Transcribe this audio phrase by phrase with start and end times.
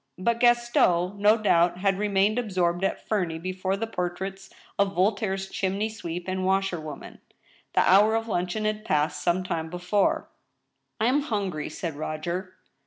[0.17, 5.89] But Gaston, no doubt, had remained absorbed at Femey before the portraits of Voltaire's chimney
[5.89, 7.19] sweep and washer woman.
[7.73, 10.27] The hour of luncheon had passed some time before,"
[10.99, 12.55] I am hungry," said Roger.